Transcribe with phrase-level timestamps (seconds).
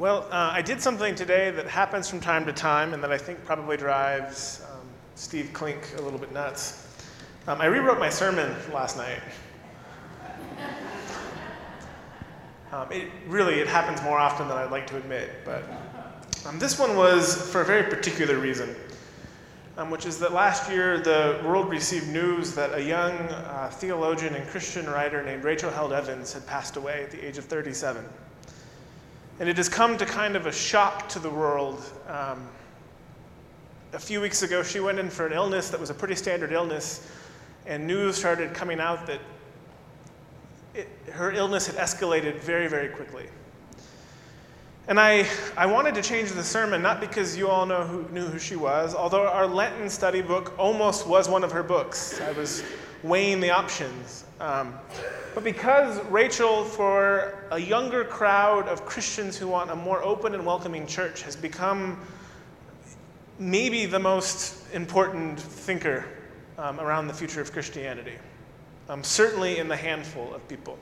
[0.00, 3.18] Well, uh, I did something today that happens from time to time and that I
[3.18, 6.88] think probably drives um, Steve Klink a little bit nuts.
[7.46, 9.20] Um, I rewrote my sermon last night.
[12.72, 15.64] Um, it really it happens more often than I'd like to admit, but
[16.46, 18.74] um, this one was for a very particular reason,
[19.76, 24.34] um, which is that last year the world received news that a young uh, theologian
[24.34, 28.02] and Christian writer named Rachel Held Evans had passed away at the age of 37.
[29.40, 31.82] And it has come to kind of a shock to the world.
[32.06, 32.46] Um,
[33.94, 36.52] a few weeks ago, she went in for an illness that was a pretty standard
[36.52, 37.10] illness,
[37.64, 39.20] and news started coming out that
[40.74, 43.28] it, her illness had escalated very, very quickly.
[44.88, 45.26] And I,
[45.56, 48.56] I wanted to change the sermon, not because you all know who, knew who she
[48.56, 52.20] was, although our Lenten study book almost was one of her books.
[52.20, 52.62] I was
[53.02, 54.24] weighing the options.
[54.40, 54.74] Um,
[55.34, 60.44] but because Rachel, for a younger crowd of Christians who want a more open and
[60.44, 62.00] welcoming church, has become
[63.38, 66.04] maybe the most important thinker
[66.58, 68.14] um, around the future of Christianity
[68.90, 70.76] um, certainly in the handful of people.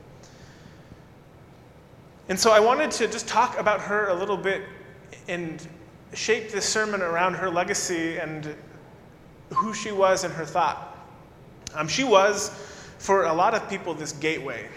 [2.31, 4.63] And so I wanted to just talk about her a little bit
[5.29, 5.67] and
[6.15, 8.55] shape this sermon around her legacy and
[9.51, 10.98] who she was and her thought.
[11.75, 12.51] Um, she was,
[12.99, 14.69] for a lot of people, this gateway.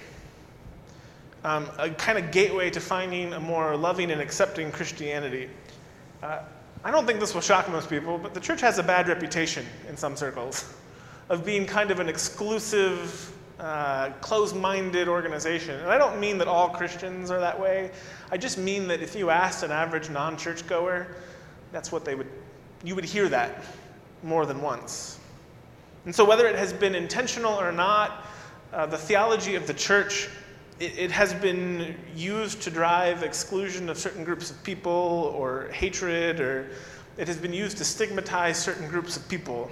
[1.43, 5.49] Um, a kind of gateway to finding a more loving and accepting Christianity.
[6.21, 6.39] Uh,
[6.83, 9.65] I don't think this will shock most people, but the church has a bad reputation
[9.87, 10.73] in some circles
[11.29, 15.79] of being kind of an exclusive, uh, closed minded organization.
[15.79, 17.91] And I don't mean that all Christians are that way.
[18.31, 21.15] I just mean that if you asked an average non churchgoer,
[21.71, 22.27] that's what they would,
[22.83, 23.63] you would hear that
[24.23, 25.20] more than once.
[26.05, 28.25] And so, whether it has been intentional or not,
[28.73, 30.29] uh, the theology of the church
[30.79, 36.39] it, it, has been used to drive exclusion of certain groups of people or hatred,
[36.39, 36.71] or
[37.17, 39.69] it has been used to stigmatize certain groups of people.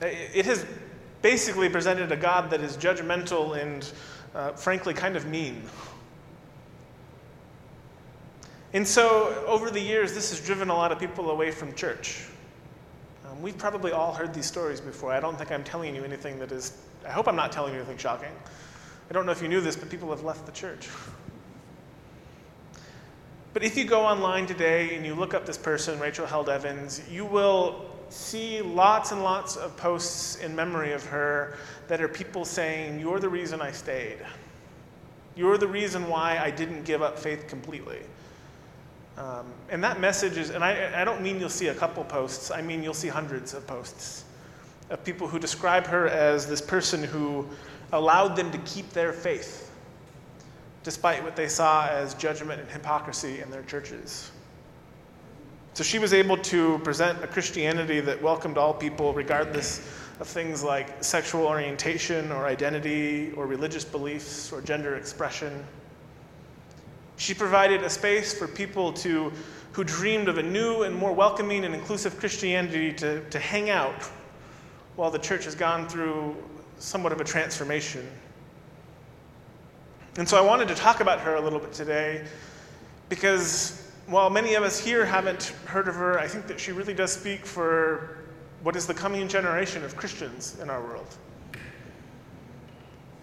[0.00, 0.66] It has
[1.22, 3.90] basically presented a God that is judgmental and,
[4.34, 5.62] uh, frankly, kind of mean.
[8.72, 12.26] And so, over the years, this has driven a lot of people away from church.
[13.34, 15.12] Um, we've probably all heard these stories before.
[15.12, 16.72] I don't think I'm telling you anything that is,
[17.06, 18.32] I hope I'm not telling you anything shocking.
[19.10, 20.88] I don't know if you knew this, but people have left the church.
[23.52, 27.02] But if you go online today and you look up this person, Rachel Held Evans,
[27.10, 31.56] you will see lots and lots of posts in memory of her
[31.88, 34.18] that are people saying, You're the reason I stayed.
[35.36, 38.00] You're the reason why I didn't give up faith completely.
[39.16, 42.50] Um, and that message is, and I, I don't mean you'll see a couple posts,
[42.50, 44.24] I mean you'll see hundreds of posts
[44.90, 47.48] of people who describe her as this person who
[47.92, 49.70] allowed them to keep their faith
[50.82, 54.30] despite what they saw as judgment and hypocrisy in their churches.
[55.72, 59.78] So she was able to present a Christianity that welcomed all people, regardless
[60.20, 65.64] of things like sexual orientation or identity or religious beliefs or gender expression.
[67.16, 69.32] She provided a space for people to,
[69.72, 74.02] who dreamed of a new and more welcoming and inclusive Christianity to, to hang out
[74.96, 76.36] while the church has gone through
[76.78, 78.08] somewhat of a transformation.
[80.16, 82.24] And so I wanted to talk about her a little bit today
[83.08, 86.94] because while many of us here haven't heard of her, I think that she really
[86.94, 88.18] does speak for
[88.62, 91.06] what is the coming generation of Christians in our world.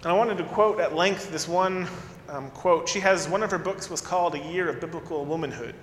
[0.03, 1.87] And I wanted to quote at length this one
[2.27, 2.89] um, quote.
[2.89, 5.75] She has one of her books was called A Year of Biblical Womanhood.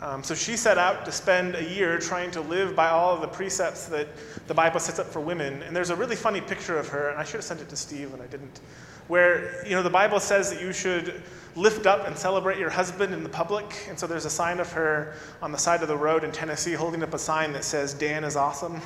[0.00, 3.22] Um, so she set out to spend a year trying to live by all of
[3.22, 4.06] the precepts that
[4.46, 5.62] the Bible sets up for women.
[5.62, 7.76] And there's a really funny picture of her, and I should have sent it to
[7.76, 8.60] Steve, and I didn't,
[9.08, 11.22] where you know the Bible says that you should
[11.56, 13.86] lift up and celebrate your husband in the public.
[13.88, 16.74] And so there's a sign of her on the side of the road in Tennessee
[16.74, 18.80] holding up a sign that says, Dan is awesome.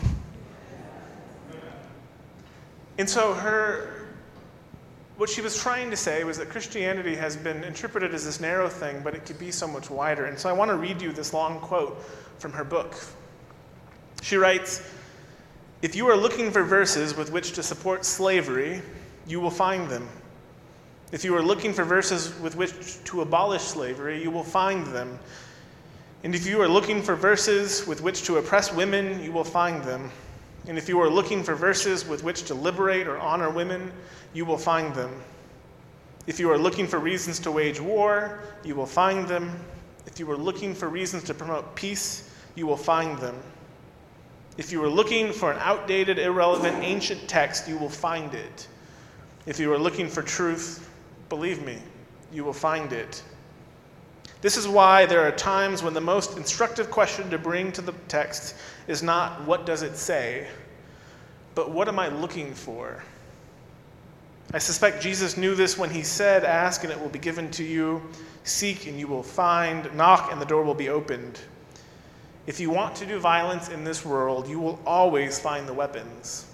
[3.00, 4.08] And so her,
[5.16, 8.68] what she was trying to say was that Christianity has been interpreted as this narrow
[8.68, 10.26] thing, but it could be so much wider.
[10.26, 12.04] And so I want to read you this long quote
[12.38, 12.94] from her book.
[14.20, 14.82] She writes,
[15.80, 18.82] If you are looking for verses with which to support slavery,
[19.26, 20.06] you will find them.
[21.10, 25.18] If you are looking for verses with which to abolish slavery, you will find them.
[26.22, 29.82] And if you are looking for verses with which to oppress women, you will find
[29.84, 30.10] them.
[30.66, 33.92] And if you are looking for verses with which to liberate or honor women,
[34.34, 35.10] you will find them.
[36.26, 39.58] If you are looking for reasons to wage war, you will find them.
[40.06, 43.36] If you are looking for reasons to promote peace, you will find them.
[44.58, 48.68] If you are looking for an outdated, irrelevant, ancient text, you will find it.
[49.46, 50.86] If you are looking for truth,
[51.30, 51.78] Believe me,
[52.32, 53.22] you will find it.
[54.40, 57.92] This is why there are times when the most instructive question to bring to the
[58.08, 58.56] text
[58.86, 60.48] is not, What does it say?
[61.54, 63.02] but What am I looking for?
[64.52, 67.62] I suspect Jesus knew this when he said, Ask and it will be given to
[67.62, 68.02] you,
[68.44, 71.38] seek and you will find, knock and the door will be opened.
[72.46, 76.46] If you want to do violence in this world, you will always find the weapons.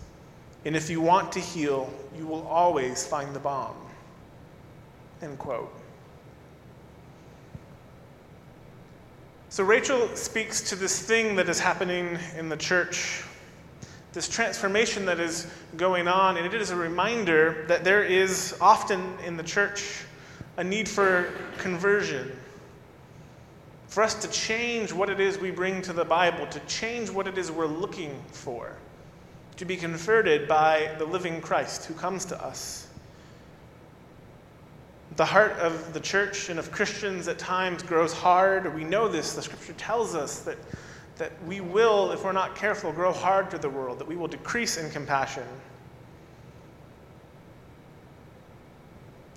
[0.64, 1.88] And if you want to heal,
[2.18, 3.76] you will always find the balm.
[5.22, 5.72] End quote.
[9.48, 13.22] So Rachel speaks to this thing that is happening in the church,
[14.12, 15.46] this transformation that is
[15.76, 20.02] going on, and it is a reminder that there is often in the church
[20.56, 22.36] a need for conversion.
[23.86, 27.28] For us to change what it is we bring to the Bible, to change what
[27.28, 28.76] it is we're looking for,
[29.56, 32.85] to be converted by the living Christ who comes to us.
[35.16, 38.74] The heart of the church and of Christians at times grows hard.
[38.74, 39.32] We know this.
[39.32, 40.58] The scripture tells us that,
[41.16, 44.28] that we will, if we're not careful, grow hard to the world, that we will
[44.28, 45.44] decrease in compassion.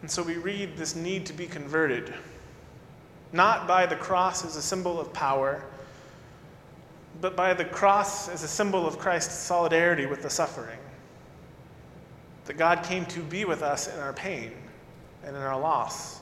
[0.02, 2.14] And so we read this need to be converted,
[3.32, 5.64] not by the cross as a symbol of power,
[7.22, 10.80] but by the cross as a symbol of Christ's solidarity with the suffering.
[12.46, 14.52] That God came to be with us in our pain
[15.26, 16.20] and in our loss.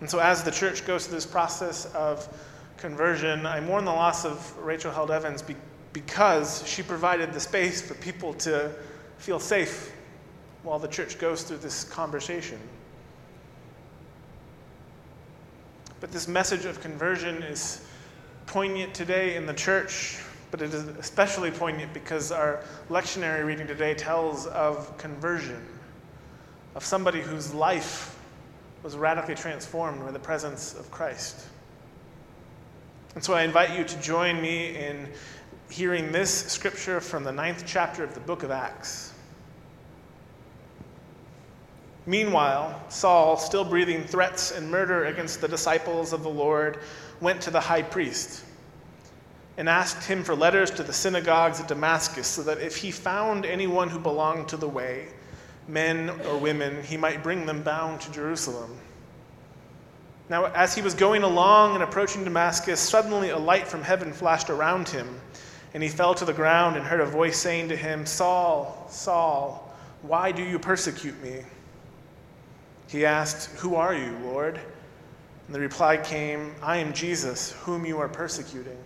[0.00, 2.28] And so, as the church goes through this process of
[2.76, 5.54] conversion, I mourn the loss of Rachel Held Evans be-
[5.92, 8.72] because she provided the space for people to
[9.18, 9.92] feel safe
[10.64, 12.58] while the church goes through this conversation.
[16.00, 17.86] But this message of conversion is
[18.46, 20.18] poignant today in the church,
[20.50, 25.64] but it is especially poignant because our lectionary reading today tells of conversion
[26.74, 28.18] of somebody whose life
[28.82, 31.46] was radically transformed by the presence of Christ.
[33.14, 35.08] And so I invite you to join me in
[35.70, 39.12] hearing this scripture from the ninth chapter of the book of Acts.
[42.04, 46.78] Meanwhile, Saul, still breathing threats and murder against the disciples of the Lord,
[47.20, 48.44] went to the high priest
[49.56, 53.44] and asked him for letters to the synagogues at Damascus, so that if he found
[53.44, 55.08] anyone who belonged to the way,
[55.68, 58.76] men or women, he might bring them bound to Jerusalem.
[60.28, 64.50] Now, as he was going along and approaching Damascus, suddenly a light from heaven flashed
[64.50, 65.20] around him,
[65.74, 69.74] and he fell to the ground and heard a voice saying to him, Saul, Saul,
[70.02, 71.42] why do you persecute me?
[72.88, 74.60] He asked, Who are you, Lord?
[75.46, 78.78] And the reply came, I am Jesus, whom you are persecuting.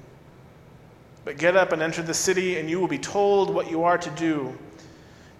[1.25, 3.99] But get up and enter the city, and you will be told what you are
[3.99, 4.56] to do.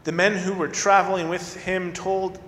[0.07, 2.39] The men who were traveling with him told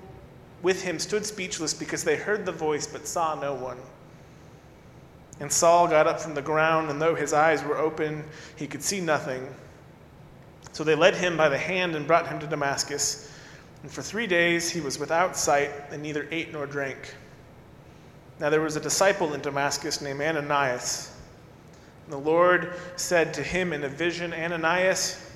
[0.62, 3.78] with him stood speechless because they heard the voice but saw no one.
[5.40, 8.22] And Saul got up from the ground, and though his eyes were open,
[8.54, 9.52] he could see nothing.
[10.70, 13.28] So they led him by the hand and brought him to Damascus.
[13.82, 17.16] And for three days he was without sight and neither ate nor drank.
[18.38, 21.12] Now there was a disciple in Damascus named Ananias.
[22.04, 25.27] And the Lord said to him in a vision, Ananias,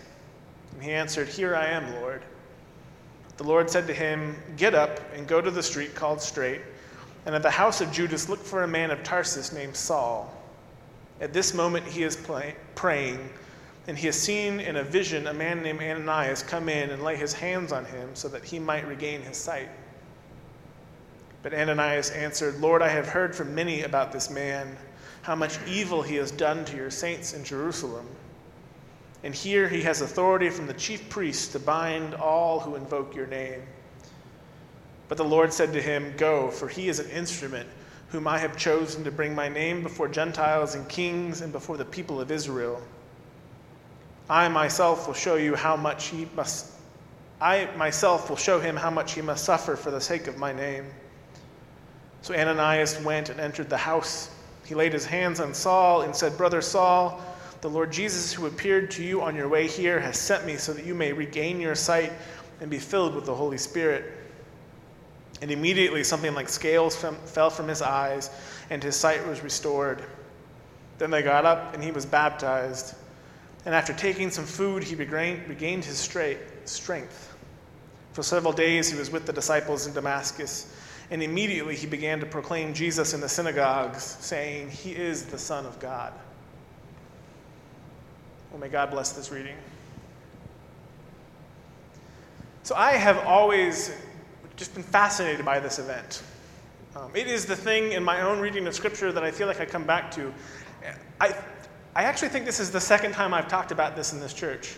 [0.72, 2.22] and he answered, Here I am, Lord.
[3.36, 6.60] The Lord said to him, Get up and go to the street called Straight,
[7.26, 10.32] and at the house of Judas look for a man of Tarsus named Saul.
[11.20, 13.30] At this moment he is play- praying,
[13.86, 17.16] and he has seen in a vision a man named Ananias come in and lay
[17.16, 19.68] his hands on him so that he might regain his sight.
[21.42, 24.76] But Ananias answered, Lord, I have heard from many about this man,
[25.22, 28.06] how much evil he has done to your saints in Jerusalem.
[29.24, 33.26] And here he has authority from the chief priests to bind all who invoke your
[33.26, 33.62] name.
[35.08, 37.68] But the Lord said to him, Go, for he is an instrument
[38.08, 41.84] whom I have chosen to bring my name before Gentiles and kings and before the
[41.84, 42.82] people of Israel.
[44.28, 46.72] I myself will show you how much he must
[47.40, 50.52] I myself will show him how much he must suffer for the sake of my
[50.52, 50.86] name.
[52.20, 54.30] So Ananias went and entered the house.
[54.64, 57.20] He laid his hands on Saul and said, Brother Saul,
[57.62, 60.72] the Lord Jesus, who appeared to you on your way here, has sent me so
[60.72, 62.12] that you may regain your sight
[62.60, 64.12] and be filled with the Holy Spirit.
[65.40, 68.30] And immediately something like scales fell from his eyes,
[68.70, 70.02] and his sight was restored.
[70.98, 72.96] Then they got up, and he was baptized.
[73.64, 77.32] And after taking some food, he regained, regained his straight, strength.
[78.12, 80.74] For several days he was with the disciples in Damascus,
[81.12, 85.64] and immediately he began to proclaim Jesus in the synagogues, saying, He is the Son
[85.64, 86.12] of God.
[88.52, 89.56] Well, may God bless this reading.
[92.64, 93.96] So, I have always
[94.56, 96.22] just been fascinated by this event.
[96.94, 99.60] Um, it is the thing in my own reading of Scripture that I feel like
[99.60, 100.32] I come back to.
[101.18, 101.34] I,
[101.96, 104.76] I actually think this is the second time I've talked about this in this church.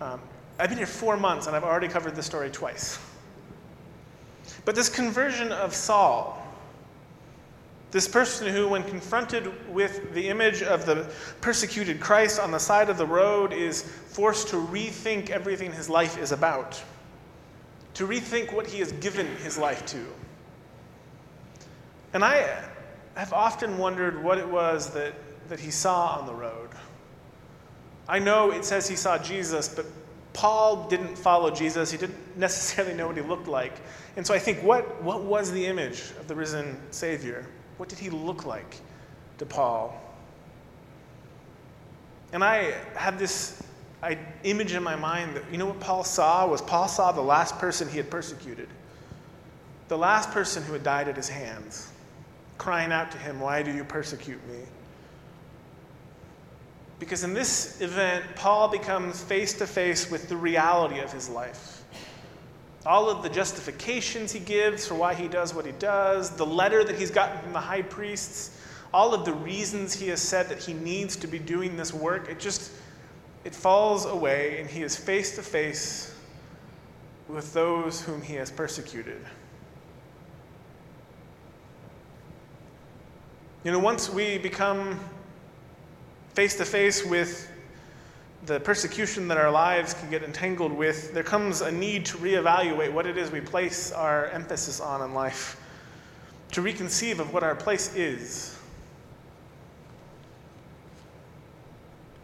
[0.00, 0.20] Um,
[0.58, 2.98] I've been here four months and I've already covered this story twice.
[4.64, 6.44] But this conversion of Saul,
[7.96, 11.10] this person who, when confronted with the image of the
[11.40, 16.18] persecuted Christ on the side of the road, is forced to rethink everything his life
[16.18, 16.82] is about,
[17.94, 20.04] to rethink what he has given his life to.
[22.12, 22.64] And I
[23.14, 25.14] have often wondered what it was that,
[25.48, 26.68] that he saw on the road.
[28.06, 29.86] I know it says he saw Jesus, but
[30.34, 31.92] Paul didn't follow Jesus.
[31.92, 33.72] He didn't necessarily know what he looked like.
[34.18, 37.46] And so I think, what, what was the image of the risen Savior?
[37.76, 38.76] What did he look like
[39.38, 40.00] to Paul?
[42.32, 43.62] And I had this
[44.02, 46.46] I, image in my mind that, you know what Paul saw?
[46.46, 48.68] Was Paul saw the last person he had persecuted,
[49.88, 51.90] the last person who had died at his hands,
[52.58, 54.60] crying out to him, Why do you persecute me?
[56.98, 61.75] Because in this event, Paul becomes face to face with the reality of his life.
[62.86, 66.84] All of the justifications he gives for why he does what he does, the letter
[66.84, 68.60] that he's gotten from the high priests,
[68.94, 72.28] all of the reasons he has said that he needs to be doing this work,
[72.28, 72.72] it just
[73.44, 76.14] it falls away and he is face to face
[77.28, 79.24] with those whom he has persecuted.
[83.64, 85.00] You know, once we become
[86.34, 87.50] face to face with
[88.46, 92.92] the persecution that our lives can get entangled with, there comes a need to reevaluate
[92.92, 95.60] what it is we place our emphasis on in life,
[96.52, 98.56] to reconceive of what our place is.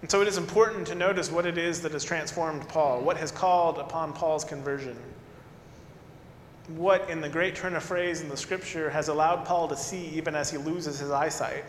[0.01, 3.17] And so it is important to notice what it is that has transformed Paul, what
[3.17, 4.97] has called upon Paul's conversion.
[6.69, 10.07] What, in the great turn of phrase in the scripture, has allowed Paul to see
[10.15, 11.65] even as he loses his eyesight.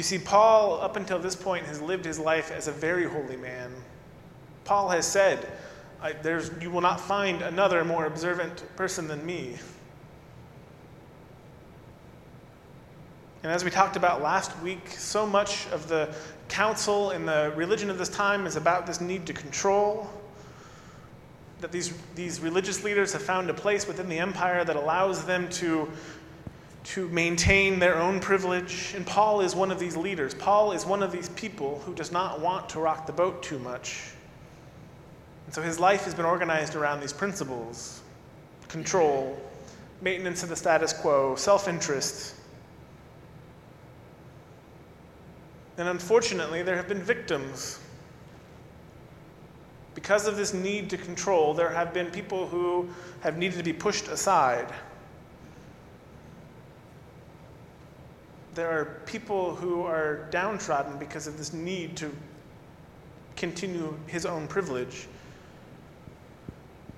[0.00, 3.36] You see, Paul, up until this point, has lived his life as a very holy
[3.36, 3.70] man.
[4.64, 5.46] Paul has said,
[6.22, 9.58] there's, You will not find another more observant person than me.
[13.42, 16.14] And as we talked about last week, so much of the
[16.48, 20.08] council and the religion of this time is about this need to control.
[21.60, 25.50] That these, these religious leaders have found a place within the empire that allows them
[25.50, 25.90] to
[26.82, 28.94] to maintain their own privilege.
[28.96, 30.34] And Paul is one of these leaders.
[30.34, 33.58] Paul is one of these people who does not want to rock the boat too
[33.58, 34.12] much.
[35.46, 38.02] And so his life has been organized around these principles
[38.68, 39.36] control,
[40.00, 42.36] maintenance of the status quo, self interest.
[45.76, 47.80] And unfortunately, there have been victims.
[49.94, 52.88] Because of this need to control, there have been people who
[53.22, 54.72] have needed to be pushed aside.
[58.54, 62.14] There are people who are downtrodden because of this need to
[63.36, 65.06] continue his own privilege.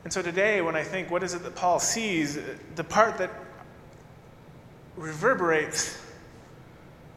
[0.05, 2.39] And so today, when I think, what is it that Paul sees?
[2.75, 3.31] The part that
[4.97, 6.01] reverberates,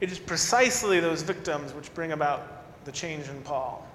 [0.01, 3.87] it is precisely those victims which bring about the change in Paul.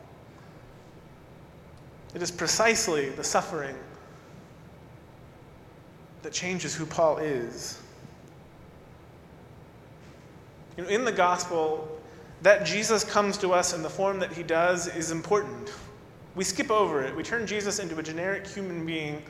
[2.14, 3.76] It is precisely the suffering
[6.23, 7.80] that changes who Paul is.
[10.76, 12.00] You know, in the gospel,
[12.42, 15.72] that Jesus comes to us in the form that he does is important.
[16.34, 17.14] We skip over it.
[17.14, 19.22] We turn Jesus into a generic human being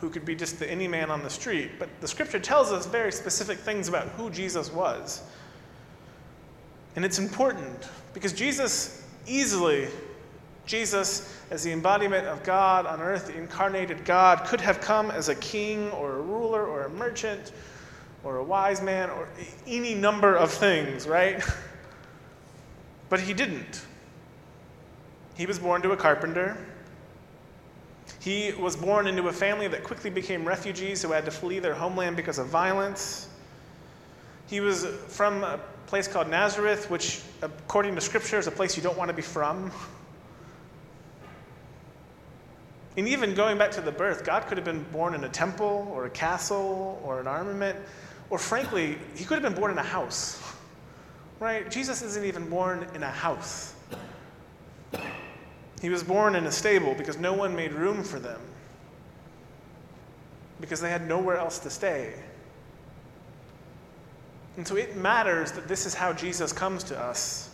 [0.00, 1.72] who could be just the any man on the street.
[1.78, 5.22] But the scripture tells us very specific things about who Jesus was.
[6.96, 9.88] And it's important because Jesus easily,
[10.66, 15.28] Jesus as the embodiment of God on earth, the incarnated God, could have come as
[15.28, 17.52] a king or a ruler or a merchant
[18.24, 19.28] or a wise man or
[19.66, 21.42] any number of things, right?
[23.08, 23.84] but he didn't.
[25.36, 26.56] He was born to a carpenter.
[28.20, 31.74] He was born into a family that quickly became refugees who had to flee their
[31.74, 33.28] homeland because of violence.
[34.46, 38.82] He was from a place called Nazareth, which, according to Scripture, is a place you
[38.82, 39.70] don't want to be from.
[42.96, 45.88] And even going back to the birth, God could have been born in a temple
[45.92, 47.78] or a castle or an armament.
[48.30, 50.42] Or frankly, he could have been born in a house,
[51.38, 51.70] right?
[51.70, 53.74] Jesus isn't even born in a house.
[55.80, 58.40] He was born in a stable because no one made room for them,
[60.60, 62.14] because they had nowhere else to stay.
[64.56, 67.50] And so it matters that this is how Jesus comes to us,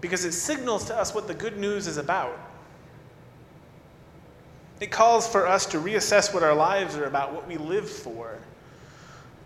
[0.00, 2.36] because it signals to us what the good news is about.
[4.82, 8.36] It calls for us to reassess what our lives are about, what we live for.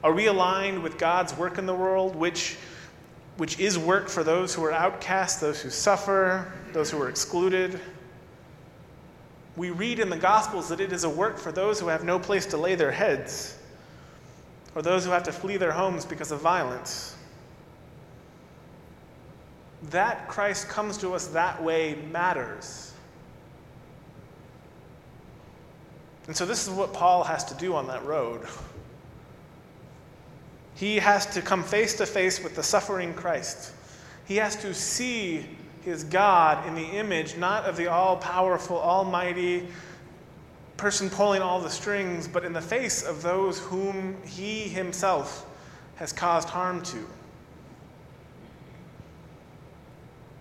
[0.02, 2.56] Are we aligned with God's work in the world, which,
[3.36, 7.78] which is work for those who are outcast, those who suffer, those who are excluded?
[9.58, 12.18] We read in the Gospels that it is a work for those who have no
[12.18, 13.58] place to lay their heads,
[14.74, 17.14] or those who have to flee their homes because of violence.
[19.90, 22.94] That Christ comes to us that way matters.
[26.26, 28.42] And so, this is what Paul has to do on that road.
[30.74, 33.72] He has to come face to face with the suffering Christ.
[34.26, 35.46] He has to see
[35.82, 39.68] his God in the image not of the all powerful, almighty
[40.76, 45.46] person pulling all the strings, but in the face of those whom he himself
[45.94, 47.06] has caused harm to.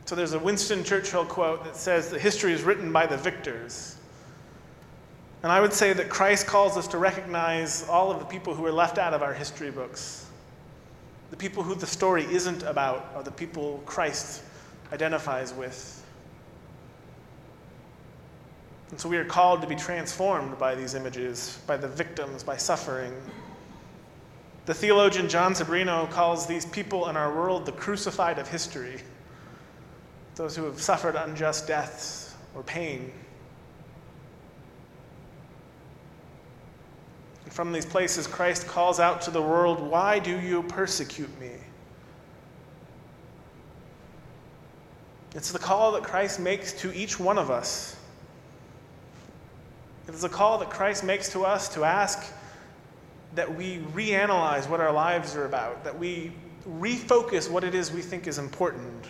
[0.05, 3.94] So there's a Winston Churchill quote that says that history is written by the victors.
[5.45, 8.65] And I would say that Christ calls us to recognize all of the people who
[8.65, 10.25] are left out of our history books.
[11.29, 14.41] The people who the story isn't about are the people Christ
[14.91, 16.03] identifies with.
[18.89, 22.57] And so we are called to be transformed by these images, by the victims, by
[22.57, 23.13] suffering.
[24.65, 28.99] The theologian Jon Sobrino calls these people in our world the crucified of history
[30.33, 33.11] those who have suffered unjust deaths or pain.
[37.55, 41.51] From these places, Christ calls out to the world, Why do you persecute me?
[45.33, 47.95] It's the call that Christ makes to each one of us.
[50.09, 52.29] It is a call that Christ makes to us to ask
[53.35, 56.33] that we reanalyze what our lives are about, that we
[56.67, 59.05] refocus what it is we think is important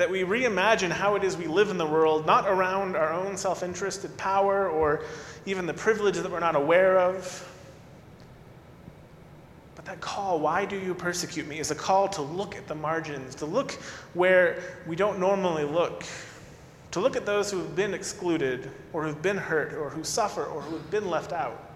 [0.00, 3.36] that we reimagine how it is we live in the world, not around our own
[3.36, 5.04] self interested power or
[5.44, 7.46] even the privilege that we're not aware of.
[9.74, 12.74] But that call, why do you persecute me, is a call to look at the
[12.74, 13.72] margins, to look
[14.14, 16.02] where we don't normally look,
[16.92, 20.46] to look at those who have been excluded or who've been hurt or who suffer
[20.46, 21.72] or who have been left out.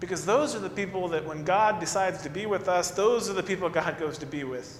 [0.00, 3.32] Because those are the people that when God decides to be with us, those are
[3.32, 4.78] the people God goes to be with.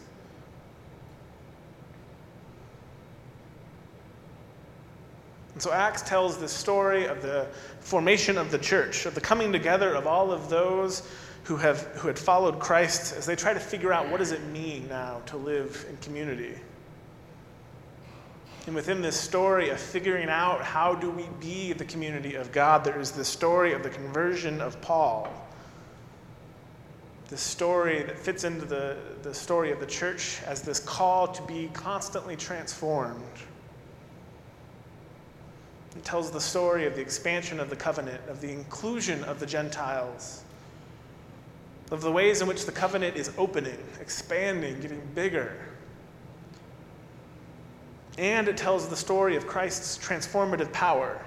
[5.55, 7.47] And so Acts tells the story of the
[7.81, 11.07] formation of the church, of the coming together of all of those
[11.45, 14.43] who, have, who had followed Christ as they try to figure out what does it
[14.47, 16.55] mean now to live in community.
[18.67, 22.85] And within this story of figuring out how do we be the community of God,
[22.85, 25.29] there is the story of the conversion of Paul.
[27.29, 31.43] This story that fits into the, the story of the church as this call to
[31.43, 33.25] be constantly transformed.
[35.95, 39.47] It tells the story of the expansion of the covenant, of the inclusion of the
[39.47, 40.43] Gentiles,
[41.91, 45.57] of the ways in which the covenant is opening, expanding, getting bigger.
[48.17, 51.25] And it tells the story of Christ's transformative power.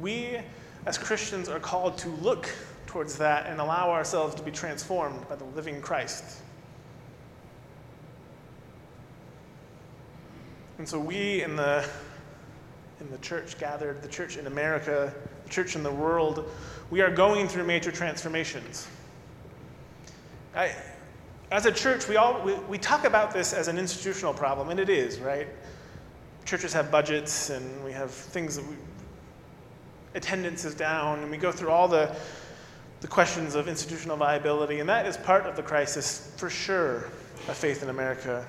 [0.00, 0.38] We,
[0.86, 2.48] as Christians, are called to look
[2.86, 6.24] towards that and allow ourselves to be transformed by the living Christ.
[10.82, 11.88] And so we in the
[12.98, 15.14] in the church gathered, the church in America,
[15.44, 16.50] the church in the world,
[16.90, 18.88] we are going through major transformations.
[20.56, 20.74] I,
[21.52, 24.80] as a church, we, all, we, we talk about this as an institutional problem, and
[24.80, 25.46] it is, right?
[26.46, 28.74] Churches have budgets, and we have things that we,
[30.16, 32.12] attendance is down, and we go through all the,
[33.02, 37.04] the questions of institutional viability, and that is part of the crisis, for sure,
[37.46, 38.44] of faith in America.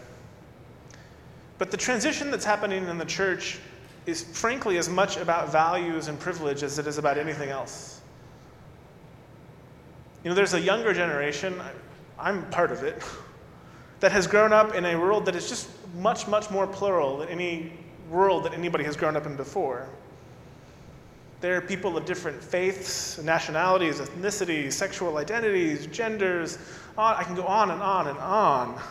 [1.64, 3.58] But the transition that's happening in the church
[4.06, 8.02] is frankly as much about values and privilege as it is about anything else.
[10.26, 11.62] You know, there's a younger generation,
[12.20, 13.02] I'm part of it,
[14.02, 17.30] that has grown up in a world that is just much, much more plural than
[17.30, 17.72] any
[18.10, 19.88] world that anybody has grown up in before.
[21.40, 26.58] There are people of different faiths, nationalities, ethnicities, sexual identities, genders.
[26.98, 28.82] I can go on and on and on.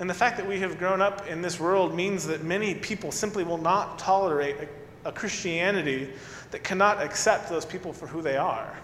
[0.00, 3.10] And the fact that we have grown up in this world means that many people
[3.10, 4.56] simply will not tolerate
[5.04, 6.10] a, a Christianity
[6.50, 8.76] that cannot accept those people for who they are.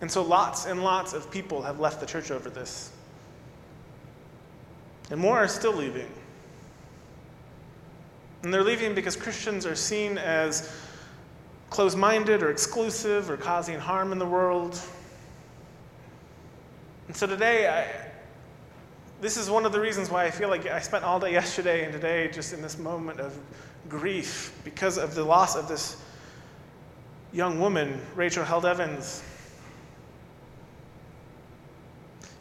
[0.00, 2.90] And so lots and lots of people have left the church over this.
[5.10, 6.10] And more are still leaving.
[8.42, 10.70] And they're leaving because Christians are seen as
[11.70, 14.78] closed minded or exclusive or causing harm in the world.
[17.06, 18.13] And so today, I,
[19.24, 21.84] this is one of the reasons why I feel like I spent all day yesterday
[21.84, 23.34] and today just in this moment of
[23.88, 25.96] grief because of the loss of this
[27.32, 29.24] young woman, Rachel Held Evans.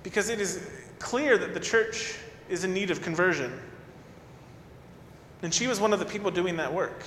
[0.04, 0.70] Because it is
[1.00, 2.18] clear that the church
[2.50, 3.58] is in need of conversion.
[5.42, 7.06] And she was one of the people doing that work,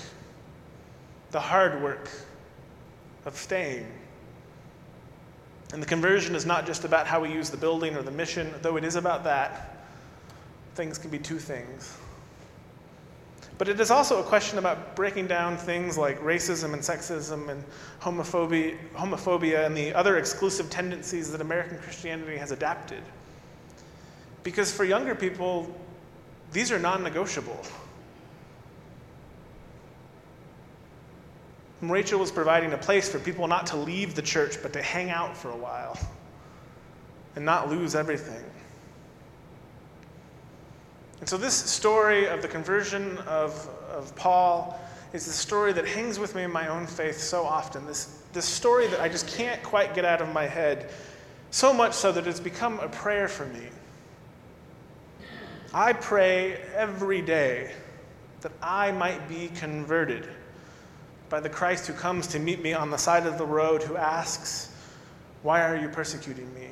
[1.32, 2.08] the hard work
[3.26, 3.86] of staying.
[5.72, 8.52] And the conversion is not just about how we use the building or the mission,
[8.62, 9.84] though it is about that.
[10.74, 11.96] Things can be two things.
[13.58, 17.64] But it is also a question about breaking down things like racism and sexism and
[18.00, 23.02] homophobia, homophobia and the other exclusive tendencies that American Christianity has adapted.
[24.42, 25.74] Because for younger people,
[26.52, 27.60] these are non negotiable.
[31.82, 35.10] Rachel was providing a place for people not to leave the church, but to hang
[35.10, 35.98] out for a while
[37.34, 38.42] and not lose everything.
[41.20, 44.78] And so, this story of the conversion of, of Paul
[45.12, 47.86] is the story that hangs with me in my own faith so often.
[47.86, 50.90] This, this story that I just can't quite get out of my head,
[51.50, 53.68] so much so that it's become a prayer for me.
[55.72, 57.72] I pray every day
[58.40, 60.28] that I might be converted
[61.28, 63.96] by the Christ who comes to meet me on the side of the road, who
[63.96, 64.70] asks,
[65.42, 66.68] Why are you persecuting me?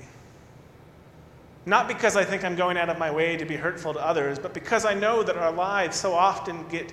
[1.67, 4.39] Not because I think I'm going out of my way to be hurtful to others,
[4.39, 6.93] but because I know that our lives so often get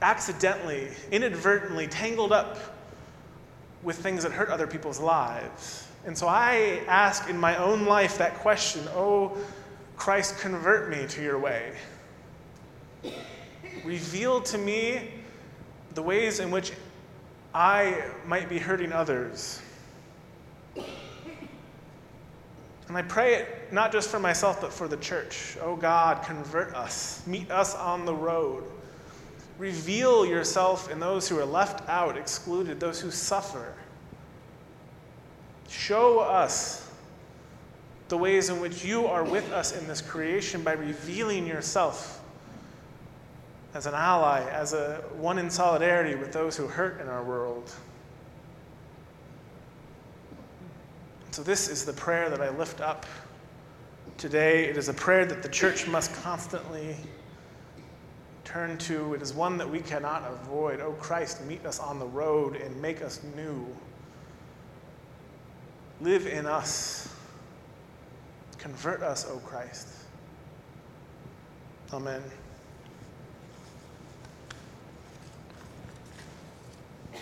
[0.00, 2.58] accidentally, inadvertently tangled up
[3.82, 5.86] with things that hurt other people's lives.
[6.06, 9.36] And so I ask in my own life that question Oh,
[9.96, 11.72] Christ, convert me to your way.
[13.84, 15.10] Reveal to me
[15.94, 16.72] the ways in which
[17.54, 19.60] I might be hurting others.
[20.76, 25.56] And I pray it not just for myself, but for the church.
[25.62, 28.64] Oh God, convert us, meet us on the road.
[29.58, 33.74] Reveal yourself in those who are left out, excluded, those who suffer.
[35.68, 36.88] Show us
[38.08, 42.19] the ways in which you are with us in this creation by revealing yourself
[43.74, 47.72] as an ally, as a one in solidarity with those who hurt in our world.
[51.30, 53.06] So, this is the prayer that I lift up
[54.18, 54.64] today.
[54.64, 56.96] It is a prayer that the church must constantly
[58.44, 59.14] turn to.
[59.14, 60.80] It is one that we cannot avoid.
[60.80, 63.64] Oh, Christ, meet us on the road and make us new.
[66.00, 67.14] Live in us.
[68.58, 69.86] Convert us, O Christ.
[71.92, 72.22] Amen.